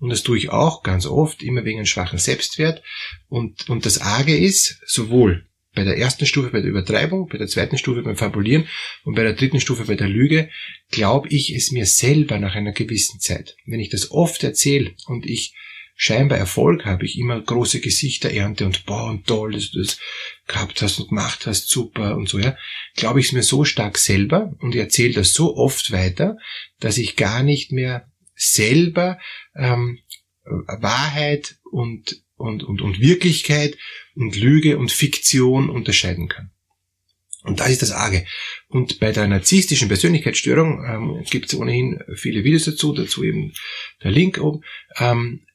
Und 0.00 0.10
das 0.10 0.24
tue 0.24 0.36
ich 0.36 0.50
auch 0.50 0.82
ganz 0.82 1.06
oft, 1.06 1.42
immer 1.42 1.64
wegen 1.64 1.78
einem 1.78 1.86
schwachen 1.86 2.18
Selbstwert. 2.18 2.82
Und, 3.28 3.68
und 3.68 3.86
das 3.86 4.00
Arge 4.00 4.36
ist, 4.36 4.80
sowohl 4.84 5.47
bei 5.74 5.84
der 5.84 5.98
ersten 5.98 6.26
Stufe 6.26 6.50
bei 6.50 6.60
der 6.60 6.70
Übertreibung, 6.70 7.28
bei 7.28 7.38
der 7.38 7.46
zweiten 7.46 7.78
Stufe 7.78 8.02
beim 8.02 8.16
Fabulieren 8.16 8.68
und 9.04 9.14
bei 9.14 9.22
der 9.22 9.34
dritten 9.34 9.60
Stufe 9.60 9.84
bei 9.84 9.94
der 9.94 10.08
Lüge, 10.08 10.50
glaube 10.90 11.28
ich 11.28 11.54
es 11.54 11.70
mir 11.70 11.86
selber 11.86 12.38
nach 12.38 12.54
einer 12.54 12.72
gewissen 12.72 13.20
Zeit. 13.20 13.56
Wenn 13.66 13.80
ich 13.80 13.90
das 13.90 14.10
oft 14.10 14.42
erzähle 14.42 14.94
und 15.06 15.26
ich 15.26 15.54
scheinbar 16.00 16.38
Erfolg 16.38 16.84
habe, 16.84 17.04
ich 17.04 17.18
immer 17.18 17.40
große 17.40 17.80
Gesichter 17.80 18.30
ernte 18.30 18.64
und 18.64 18.86
boah 18.86 19.10
und 19.10 19.26
toll, 19.26 19.52
dass 19.52 19.72
du 19.72 19.80
das 19.80 19.98
gehabt 20.46 20.80
hast 20.80 21.00
und 21.00 21.08
gemacht 21.08 21.44
hast, 21.46 21.68
super 21.68 22.16
und 22.16 22.28
so, 22.28 22.38
ja, 22.38 22.56
glaube 22.94 23.18
ich 23.18 23.26
es 23.26 23.32
mir 23.32 23.42
so 23.42 23.64
stark 23.64 23.98
selber 23.98 24.54
und 24.60 24.76
erzähle 24.76 25.14
das 25.14 25.32
so 25.32 25.56
oft 25.56 25.90
weiter, 25.90 26.38
dass 26.78 26.98
ich 26.98 27.16
gar 27.16 27.42
nicht 27.42 27.72
mehr 27.72 28.08
selber 28.36 29.18
ähm, 29.56 29.98
Wahrheit 30.44 31.56
und, 31.70 32.22
und, 32.38 32.64
und, 32.64 32.80
und 32.80 33.00
Wirklichkeit 33.00 33.76
und 34.14 34.36
Lüge 34.36 34.78
und 34.78 34.90
Fiktion 34.90 35.68
unterscheiden 35.68 36.28
kann. 36.28 36.50
Und 37.44 37.60
das 37.60 37.70
ist 37.70 37.82
das 37.82 37.92
Arge. 37.92 38.26
Und 38.68 39.00
bei 39.00 39.12
der 39.12 39.28
narzisstischen 39.28 39.88
Persönlichkeitsstörung 39.88 40.84
ähm, 40.84 41.24
gibt 41.30 41.46
es 41.46 41.58
ohnehin 41.58 42.00
viele 42.14 42.44
Videos 42.44 42.64
dazu, 42.64 42.92
dazu 42.92 43.22
eben 43.22 43.52
der 44.02 44.10
Link 44.10 44.38
oben. 44.38 44.64
Ähm, 44.98 45.46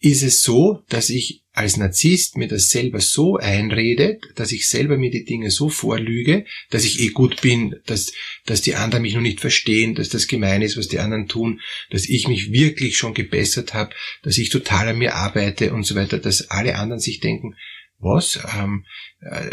ist 0.00 0.22
es 0.22 0.42
so, 0.42 0.82
dass 0.88 1.10
ich 1.10 1.44
als 1.52 1.76
Narzisst 1.76 2.38
mir 2.38 2.48
das 2.48 2.70
selber 2.70 3.00
so 3.00 3.36
einrede, 3.36 4.18
dass 4.34 4.50
ich 4.50 4.68
selber 4.68 4.96
mir 4.96 5.10
die 5.10 5.24
Dinge 5.24 5.50
so 5.50 5.68
vorlüge, 5.68 6.46
dass 6.70 6.84
ich 6.84 7.00
eh 7.00 7.08
gut 7.08 7.42
bin, 7.42 7.76
dass, 7.84 8.12
dass 8.46 8.62
die 8.62 8.76
anderen 8.76 9.02
mich 9.02 9.14
noch 9.14 9.20
nicht 9.20 9.40
verstehen, 9.40 9.94
dass 9.94 10.08
das 10.08 10.26
gemein 10.26 10.62
ist, 10.62 10.78
was 10.78 10.88
die 10.88 11.00
anderen 11.00 11.28
tun, 11.28 11.60
dass 11.90 12.08
ich 12.08 12.28
mich 12.28 12.50
wirklich 12.50 12.96
schon 12.96 13.12
gebessert 13.12 13.74
habe, 13.74 13.94
dass 14.22 14.38
ich 14.38 14.48
total 14.48 14.88
an 14.88 14.98
mir 14.98 15.16
arbeite 15.16 15.74
und 15.74 15.84
so 15.84 15.94
weiter, 15.96 16.18
dass 16.18 16.50
alle 16.50 16.76
anderen 16.76 17.00
sich 17.00 17.20
denken, 17.20 17.56
was, 17.98 18.40
ähm, 18.56 18.86
äh, 19.20 19.50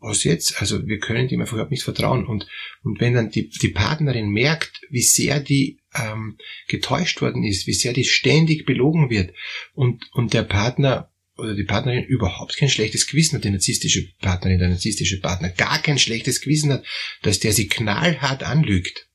was 0.00 0.24
jetzt? 0.24 0.60
Also 0.60 0.86
wir 0.86 0.98
können 0.98 1.28
dem 1.28 1.40
einfach 1.40 1.54
überhaupt 1.54 1.72
nicht 1.72 1.82
vertrauen. 1.82 2.26
Und, 2.26 2.46
und 2.82 3.00
wenn 3.00 3.12
dann 3.12 3.30
die, 3.30 3.50
die 3.50 3.68
Partnerin 3.68 4.30
merkt, 4.30 4.80
wie 4.88 5.02
sehr 5.02 5.40
die 5.40 5.78
ähm, 5.94 6.38
getäuscht 6.68 7.20
worden 7.20 7.44
ist, 7.44 7.66
wie 7.66 7.72
sehr 7.72 7.92
die 7.92 8.04
ständig 8.04 8.66
belogen 8.66 9.10
wird 9.10 9.34
und, 9.74 10.04
und 10.12 10.34
der 10.34 10.42
Partner 10.42 11.10
oder 11.36 11.54
die 11.54 11.64
Partnerin 11.64 12.04
überhaupt 12.04 12.56
kein 12.56 12.68
schlechtes 12.68 13.06
Gewissen 13.06 13.36
hat, 13.36 13.44
die 13.44 13.50
narzisstische 13.50 14.06
Partnerin, 14.20 14.58
der 14.58 14.68
narzisstische 14.68 15.20
Partner 15.20 15.48
gar 15.48 15.82
kein 15.82 15.98
schlechtes 15.98 16.40
Gewissen 16.40 16.72
hat, 16.72 16.84
dass 17.22 17.40
der 17.40 17.52
sie 17.52 17.66
knallhart 17.66 18.44
anlügt, 18.44 19.08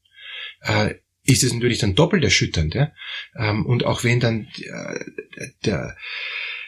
äh, 0.62 0.96
ist 1.24 1.44
es 1.44 1.54
natürlich 1.54 1.80
dann 1.80 1.96
doppelt 1.96 2.24
erschütternd. 2.24 2.76
Ja? 2.76 2.92
Ähm, 3.38 3.66
und 3.66 3.86
auch 3.86 4.04
wenn 4.04 4.20
dann 4.20 4.48
äh, 4.58 5.00
der, 5.66 5.96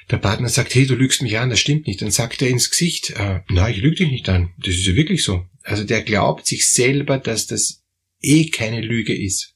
der 0.10 0.18
Partner 0.18 0.50
sagt, 0.50 0.74
hey, 0.76 0.86
du 0.86 0.96
lügst 0.96 1.22
mich 1.22 1.38
an, 1.38 1.50
das 1.50 1.60
stimmt 1.60 1.88
nicht, 1.88 2.02
dann 2.02 2.12
sagt 2.12 2.42
er 2.42 2.50
ins 2.50 2.70
Gesicht, 2.70 3.12
äh, 3.12 3.42
na, 3.50 3.70
ich 3.70 3.78
lüge 3.78 3.98
dich 3.98 4.12
nicht 4.12 4.30
an. 4.30 4.54
Das 4.60 4.76
ist 4.76 4.86
ja 4.86 4.96
wirklich 4.96 5.24
so. 5.24 5.46
Also 5.64 5.84
der 5.84 6.02
glaubt 6.02 6.48
sich 6.48 6.72
selber, 6.72 7.18
dass 7.18 7.48
das 7.48 7.84
eh 8.22 8.50
keine 8.50 8.82
Lüge 8.82 9.16
ist. 9.16 9.51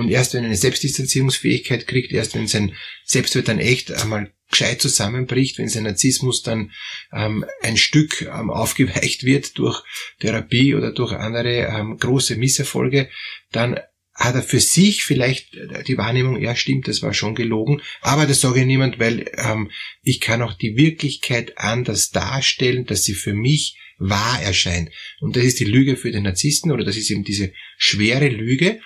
Und 0.00 0.08
erst 0.08 0.32
wenn 0.32 0.44
er 0.44 0.46
eine 0.46 0.56
Selbstdistanzierungsfähigkeit 0.56 1.86
kriegt, 1.86 2.10
erst 2.10 2.34
wenn 2.34 2.46
sein 2.46 2.74
Selbstwert 3.04 3.48
dann 3.48 3.58
echt 3.58 3.92
einmal 3.92 4.32
gescheit 4.50 4.80
zusammenbricht, 4.80 5.58
wenn 5.58 5.68
sein 5.68 5.82
Narzissmus 5.82 6.42
dann 6.42 6.70
ähm, 7.12 7.44
ein 7.60 7.76
Stück 7.76 8.22
ähm, 8.22 8.48
aufgeweicht 8.48 9.24
wird 9.24 9.58
durch 9.58 9.82
Therapie 10.18 10.74
oder 10.74 10.92
durch 10.92 11.12
andere 11.12 11.66
ähm, 11.66 11.98
große 11.98 12.36
Misserfolge, 12.36 13.10
dann 13.52 13.78
hat 14.14 14.34
er 14.34 14.42
für 14.42 14.60
sich 14.60 15.04
vielleicht 15.04 15.54
die 15.86 15.98
Wahrnehmung, 15.98 16.40
ja 16.40 16.56
stimmt, 16.56 16.88
das 16.88 17.02
war 17.02 17.12
schon 17.12 17.34
gelogen, 17.34 17.82
aber 18.00 18.24
das 18.24 18.40
sage 18.40 18.60
ich 18.60 18.66
niemand, 18.66 18.98
weil 18.98 19.30
ähm, 19.36 19.70
ich 20.02 20.20
kann 20.20 20.40
auch 20.40 20.54
die 20.54 20.78
Wirklichkeit 20.78 21.58
anders 21.58 22.08
darstellen, 22.08 22.86
dass 22.86 23.04
sie 23.04 23.14
für 23.14 23.34
mich 23.34 23.76
wahr 23.98 24.40
erscheint. 24.40 24.90
Und 25.20 25.36
das 25.36 25.44
ist 25.44 25.60
die 25.60 25.64
Lüge 25.64 25.96
für 25.96 26.10
den 26.10 26.22
Narzissten 26.22 26.72
oder 26.72 26.84
das 26.84 26.96
ist 26.96 27.10
eben 27.10 27.22
diese 27.22 27.52
schwere 27.76 28.28
Lüge 28.28 28.80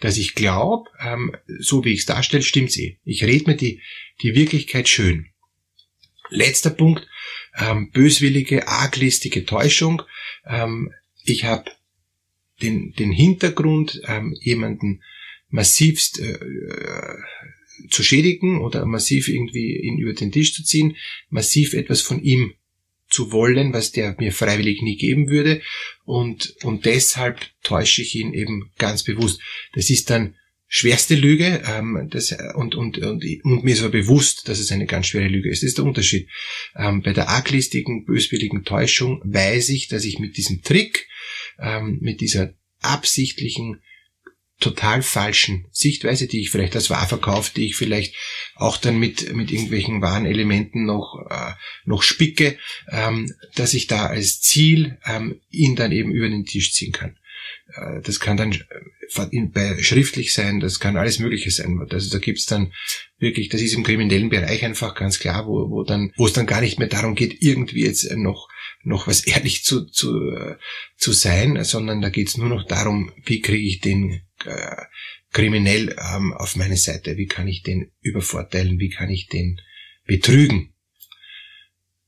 dass 0.00 0.16
ich 0.16 0.34
glaube, 0.34 0.90
ähm, 1.00 1.36
so 1.58 1.84
wie 1.84 1.92
ich 1.92 2.00
es 2.00 2.06
darstelle, 2.06 2.42
stimmt's 2.42 2.76
eh. 2.78 2.98
Ich 3.04 3.22
rede 3.24 3.50
mir 3.50 3.56
die, 3.56 3.80
die 4.22 4.34
Wirklichkeit 4.34 4.88
schön. 4.88 5.26
Letzter 6.30 6.70
Punkt, 6.70 7.06
ähm, 7.58 7.90
böswillige, 7.90 8.68
arglistige 8.68 9.44
Täuschung. 9.44 10.02
Ähm, 10.46 10.92
ich 11.24 11.44
habe 11.44 11.70
den, 12.62 12.92
den 12.92 13.12
Hintergrund, 13.12 14.00
ähm, 14.06 14.34
jemanden 14.40 15.02
massivst 15.48 16.20
äh, 16.20 16.32
äh, 16.32 17.16
zu 17.88 18.02
schädigen 18.02 18.60
oder 18.60 18.86
massiv 18.86 19.28
irgendwie 19.28 19.76
ihn 19.76 19.98
über 19.98 20.12
den 20.12 20.32
Tisch 20.32 20.54
zu 20.54 20.62
ziehen, 20.62 20.96
massiv 21.28 21.74
etwas 21.74 22.00
von 22.02 22.22
ihm 22.22 22.54
zu 23.10 23.32
wollen, 23.32 23.72
was 23.72 23.92
der 23.92 24.16
mir 24.18 24.32
freiwillig 24.32 24.82
nie 24.82 24.96
geben 24.96 25.28
würde. 25.28 25.60
Und, 26.04 26.54
und 26.62 26.84
deshalb 26.84 27.40
täusche 27.62 28.02
ich 28.02 28.14
ihn 28.14 28.32
eben 28.32 28.70
ganz 28.78 29.02
bewusst. 29.02 29.40
Das 29.74 29.90
ist 29.90 30.10
dann 30.10 30.36
schwerste 30.72 31.16
Lüge 31.16 31.62
ähm, 31.66 32.08
das, 32.10 32.34
und, 32.54 32.76
und, 32.76 32.98
und, 32.98 33.24
und 33.24 33.64
mir 33.64 33.72
ist 33.72 33.80
aber 33.80 33.90
bewusst, 33.90 34.48
dass 34.48 34.60
es 34.60 34.70
eine 34.70 34.86
ganz 34.86 35.08
schwere 35.08 35.26
Lüge 35.26 35.50
ist. 35.50 35.62
Das 35.62 35.68
ist 35.68 35.78
der 35.78 35.84
Unterschied. 35.84 36.28
Ähm, 36.76 37.02
bei 37.02 37.12
der 37.12 37.28
arglistigen, 37.28 38.04
böswilligen 38.04 38.64
Täuschung 38.64 39.20
weiß 39.24 39.70
ich, 39.70 39.88
dass 39.88 40.04
ich 40.04 40.20
mit 40.20 40.36
diesem 40.36 40.62
Trick, 40.62 41.08
ähm, 41.58 41.98
mit 42.00 42.20
dieser 42.20 42.54
absichtlichen 42.78 43.82
total 44.60 45.02
falschen 45.02 45.66
Sichtweise, 45.72 46.26
die 46.26 46.40
ich 46.40 46.50
vielleicht 46.50 46.76
als 46.76 46.90
wahr 46.90 47.08
verkaufe, 47.08 47.52
die 47.56 47.66
ich 47.66 47.76
vielleicht 47.76 48.14
auch 48.54 48.76
dann 48.76 48.98
mit, 48.98 49.34
mit 49.34 49.50
irgendwelchen 49.50 50.02
wahren 50.02 50.26
Elementen 50.26 50.84
noch, 50.84 51.26
äh, 51.28 51.52
noch 51.84 52.02
spicke, 52.02 52.58
ähm, 52.90 53.32
dass 53.54 53.74
ich 53.74 53.86
da 53.86 54.06
als 54.06 54.40
Ziel 54.40 54.98
ähm, 55.04 55.40
ihn 55.50 55.76
dann 55.76 55.92
eben 55.92 56.12
über 56.12 56.28
den 56.28 56.44
Tisch 56.44 56.72
ziehen 56.72 56.92
kann. 56.92 57.16
Äh, 57.74 58.00
das 58.02 58.20
kann 58.20 58.36
dann 58.36 58.52
äh, 58.52 59.46
bei 59.52 59.82
schriftlich 59.82 60.32
sein, 60.32 60.60
das 60.60 60.78
kann 60.78 60.96
alles 60.96 61.18
Mögliche 61.18 61.50
sein. 61.50 61.80
Also 61.90 62.10
da 62.10 62.18
gibt's 62.18 62.46
dann 62.46 62.72
wirklich, 63.18 63.48
das 63.48 63.62
ist 63.62 63.74
im 63.74 63.82
kriminellen 63.82 64.28
Bereich 64.28 64.64
einfach 64.64 64.94
ganz 64.94 65.18
klar, 65.18 65.46
wo, 65.46 65.70
wo 65.70 65.82
dann, 65.82 66.12
wo 66.16 66.26
es 66.26 66.32
dann 66.32 66.46
gar 66.46 66.60
nicht 66.60 66.78
mehr 66.78 66.88
darum 66.88 67.14
geht, 67.14 67.42
irgendwie 67.42 67.84
jetzt 67.84 68.10
noch 68.16 68.48
noch 68.82 69.06
was 69.06 69.20
ehrlich 69.26 69.64
zu, 69.64 69.84
zu, 69.86 70.30
äh, 70.30 70.56
zu 70.96 71.12
sein, 71.12 71.62
sondern 71.64 72.00
da 72.00 72.08
geht's 72.08 72.36
nur 72.36 72.48
noch 72.48 72.66
darum, 72.66 73.12
wie 73.24 73.40
kriege 73.40 73.66
ich 73.66 73.80
den 73.80 74.22
äh, 74.46 74.76
kriminell 75.32 75.96
ähm, 76.14 76.32
auf 76.32 76.56
meine 76.56 76.76
Seite? 76.76 77.16
Wie 77.16 77.26
kann 77.26 77.48
ich 77.48 77.62
den 77.62 77.90
übervorteilen? 78.00 78.78
Wie 78.78 78.90
kann 78.90 79.10
ich 79.10 79.28
den 79.28 79.60
betrügen? 80.04 80.74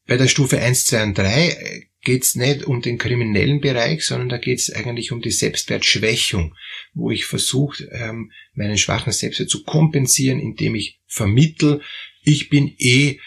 Bei 0.06 0.16
der 0.16 0.28
Stufe 0.28 0.60
1, 0.60 0.86
2 0.86 1.02
und 1.04 1.18
3 1.18 1.88
geht's 2.02 2.34
nicht 2.34 2.64
um 2.64 2.82
den 2.82 2.98
kriminellen 2.98 3.60
Bereich, 3.60 4.04
sondern 4.04 4.28
da 4.28 4.38
geht's 4.38 4.70
eigentlich 4.70 5.12
um 5.12 5.22
die 5.22 5.30
Selbstwertschwächung, 5.30 6.54
wo 6.94 7.10
ich 7.10 7.24
versuche, 7.24 7.84
ähm, 7.92 8.32
meinen 8.54 8.76
schwachen 8.76 9.12
Selbstwert 9.12 9.48
zu 9.48 9.62
kompensieren, 9.62 10.40
indem 10.40 10.74
ich 10.74 11.00
vermittel, 11.06 11.80
ich 12.24 12.48
bin 12.48 12.74
eh 12.78 13.18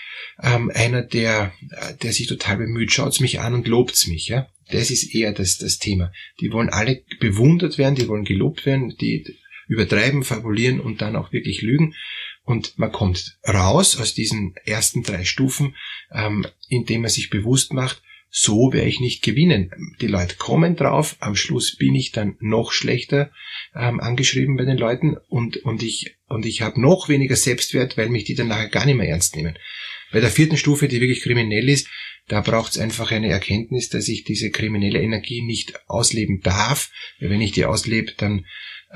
ähm, 0.42 0.72
einer, 0.74 1.02
der, 1.02 1.54
der 2.02 2.14
sich 2.14 2.28
total 2.28 2.58
bemüht, 2.58 2.92
schaut's 2.92 3.20
mich 3.20 3.40
an 3.40 3.54
und 3.54 3.68
lobt's 3.68 4.08
mich. 4.08 4.28
Ja? 4.28 4.50
Das 4.72 4.89
ist 4.89 5.13
eher 5.13 5.31
das, 5.31 5.57
das 5.57 5.77
Thema. 5.77 6.12
Die 6.39 6.51
wollen 6.51 6.69
alle 6.69 7.03
bewundert 7.19 7.77
werden, 7.77 7.95
die 7.95 8.07
wollen 8.07 8.25
gelobt 8.25 8.65
werden, 8.65 8.95
die 9.00 9.38
übertreiben, 9.67 10.24
fabulieren 10.24 10.79
und 10.79 11.01
dann 11.01 11.15
auch 11.15 11.31
wirklich 11.31 11.62
lügen. 11.62 11.95
Und 12.43 12.77
man 12.77 12.91
kommt 12.91 13.38
raus 13.48 13.98
aus 14.00 14.13
diesen 14.13 14.55
ersten 14.65 15.01
drei 15.01 15.24
Stufen, 15.24 15.75
ähm, 16.12 16.45
indem 16.69 17.01
man 17.01 17.10
sich 17.10 17.29
bewusst 17.29 17.74
macht, 17.74 18.03
so 18.38 18.74
werde 18.74 18.89
ich 18.89 19.00
nicht 19.00 19.24
gewinnen. 19.24 19.72
Die 20.01 20.07
Leute 20.07 20.36
kommen 20.36 20.75
drauf, 20.75 21.15
am 21.19 21.38
Schluss 21.38 21.77
bin 21.77 21.95
ich 21.95 22.12
dann 22.12 22.36
noch 22.41 22.74
schlechter 22.74 23.31
ähm, 23.74 24.00
angeschrieben 24.01 24.57
bei 24.57 24.65
den 24.65 24.77
Leuten 24.77 25.15
und, 25.29 25.57
und 25.57 25.81
ich, 25.81 26.17
und 26.27 26.45
ich 26.45 26.62
habe 26.62 26.81
noch 26.81 27.07
weniger 27.07 27.38
Selbstwert, 27.38 27.98
weil 27.98 28.10
mich 28.10 28.25
die 28.25 28.36
dann 28.36 28.50
nachher 28.50 28.67
gar 28.67 28.86
nicht 28.86 28.98
mehr 28.98 29.07
ernst 29.07 29.38
nehmen. 29.38 29.57
Bei 30.12 30.19
der 30.19 30.29
vierten 30.29 30.57
Stufe, 30.57 30.88
die 30.88 31.00
wirklich 31.00 31.22
kriminell 31.22 31.69
ist, 31.69 31.88
da 32.27 32.41
braucht 32.41 32.72
es 32.72 32.77
einfach 32.79 33.12
eine 33.12 33.29
Erkenntnis, 33.29 33.89
dass 33.89 34.08
ich 34.08 34.24
diese 34.24 34.50
kriminelle 34.50 35.01
Energie 35.01 35.44
nicht 35.44 35.88
ausleben 35.88 36.41
darf. 36.41 36.89
Wenn 37.20 37.41
ich 37.41 37.51
die 37.51 37.65
auslebe, 37.65 38.13
dann 38.17 38.46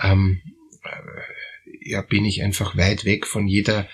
ähm, 0.02 0.42
äh, 0.84 1.90
ja, 1.92 2.02
bin 2.02 2.26
ich 2.26 2.42
einfach 2.42 2.76
weit 2.76 3.06
weg 3.06 3.28
von 3.28 3.48
jeder 3.48 3.88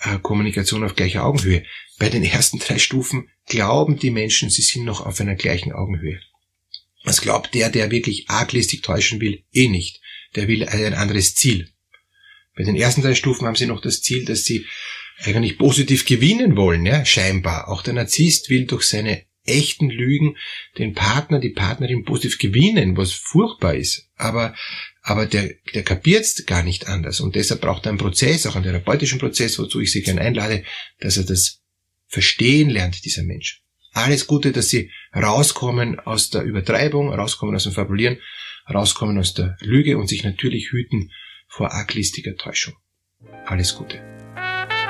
äh, 0.00 0.18
Kommunikation 0.18 0.84
auf 0.84 0.94
gleicher 0.94 1.24
Augenhöhe. 1.24 1.64
Bei 1.98 2.08
den 2.08 2.22
ersten 2.22 2.58
drei 2.58 2.78
Stufen 2.78 3.28
glauben 3.46 3.98
die 3.98 4.10
Menschen, 4.10 4.50
sie 4.50 4.62
sind 4.62 4.84
noch 4.84 5.04
auf 5.04 5.20
einer 5.20 5.34
gleichen 5.34 5.72
Augenhöhe. 5.72 6.20
Was 7.04 7.20
glaubt 7.20 7.54
der, 7.54 7.70
der 7.70 7.90
wirklich 7.90 8.28
arglistig 8.28 8.82
täuschen 8.82 9.20
will? 9.20 9.42
Eh 9.52 9.68
nicht. 9.68 10.00
Der 10.36 10.46
will 10.46 10.68
ein 10.68 10.94
anderes 10.94 11.34
Ziel. 11.34 11.72
Bei 12.56 12.64
den 12.64 12.76
ersten 12.76 13.02
drei 13.02 13.14
Stufen 13.14 13.46
haben 13.46 13.56
sie 13.56 13.66
noch 13.66 13.80
das 13.80 14.02
Ziel, 14.02 14.24
dass 14.24 14.44
sie 14.44 14.66
eigentlich 15.24 15.58
positiv 15.58 16.04
gewinnen 16.04 16.56
wollen, 16.56 16.86
ja, 16.86 17.04
scheinbar. 17.04 17.68
Auch 17.68 17.82
der 17.82 17.94
Narzisst 17.94 18.50
will 18.50 18.66
durch 18.66 18.84
seine 18.84 19.26
echten 19.44 19.90
Lügen 19.90 20.36
den 20.76 20.94
Partner, 20.94 21.40
die 21.40 21.50
Partnerin 21.50 22.04
positiv 22.04 22.38
gewinnen, 22.38 22.96
was 22.96 23.12
furchtbar 23.12 23.74
ist. 23.74 24.08
Aber, 24.16 24.54
aber 25.02 25.26
der, 25.26 25.54
der 25.74 25.82
kapiert's 25.82 26.44
gar 26.46 26.62
nicht 26.62 26.88
anders. 26.88 27.20
Und 27.20 27.34
deshalb 27.34 27.60
braucht 27.60 27.86
er 27.86 27.90
einen 27.90 27.98
Prozess, 27.98 28.46
auch 28.46 28.54
einen 28.54 28.64
therapeutischen 28.64 29.18
Prozess, 29.18 29.58
wozu 29.58 29.80
ich 29.80 29.90
Sie 29.90 30.02
gerne 30.02 30.20
einlade, 30.20 30.64
dass 31.00 31.16
er 31.16 31.24
das 31.24 31.62
verstehen 32.06 32.70
lernt, 32.70 33.04
dieser 33.04 33.22
Mensch. 33.22 33.62
Alles 33.92 34.26
Gute, 34.26 34.52
dass 34.52 34.68
Sie 34.68 34.90
rauskommen 35.14 35.98
aus 35.98 36.30
der 36.30 36.42
Übertreibung, 36.42 37.12
rauskommen 37.12 37.56
aus 37.56 37.64
dem 37.64 37.72
Fabulieren, 37.72 38.18
rauskommen 38.72 39.18
aus 39.18 39.34
der 39.34 39.56
Lüge 39.60 39.98
und 39.98 40.08
sich 40.08 40.24
natürlich 40.24 40.70
hüten 40.70 41.10
vor 41.48 41.72
arglistiger 41.72 42.36
Täuschung. 42.36 42.74
Alles 43.46 43.74
Gute. 43.74 44.17